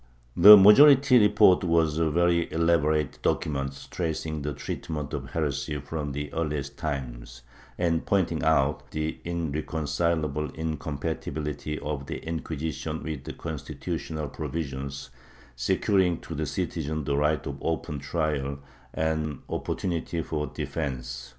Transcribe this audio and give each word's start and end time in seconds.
^ 0.01 0.03
The 0.35 0.57
majority 0.57 1.19
report 1.19 1.63
was 1.63 1.99
a 1.99 2.09
very 2.09 2.51
elaborate 2.51 3.21
document, 3.21 3.87
tracing 3.91 4.41
the 4.41 4.51
treatment 4.55 5.13
of 5.13 5.29
heresy 5.33 5.77
from 5.79 6.11
the 6.13 6.33
earliest 6.33 6.75
times, 6.75 7.43
and 7.77 8.03
pointing 8.03 8.41
out 8.41 8.89
the 8.89 9.19
irreconcileable 9.23 10.49
incompatibility 10.55 11.77
of 11.77 12.07
the 12.07 12.17
Inquisition 12.25 13.03
with 13.03 13.25
the 13.25 13.33
constitu 13.33 13.93
tional 13.93 14.33
provisions 14.33 15.11
securing 15.55 16.19
to 16.21 16.33
the 16.33 16.47
citizen 16.47 17.03
the 17.03 17.15
right 17.15 17.45
of 17.45 17.59
open 17.61 17.99
trial 17.99 18.57
and 18.95 19.43
opportunities 19.51 20.25
for 20.25 20.47
defence. 20.47 21.29